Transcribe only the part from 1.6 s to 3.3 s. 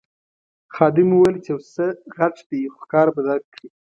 څه غټ دی خو کار به